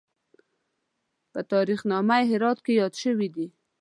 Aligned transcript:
په 1.31 1.39
تاریخ 1.51 1.79
نامه 1.91 2.17
هرات 2.31 2.57
کې 2.65 2.71
یاد 2.81 2.93
شوی 3.03 3.27
دی. 3.35 3.47